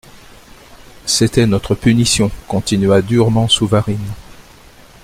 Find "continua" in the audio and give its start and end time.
2.47-3.03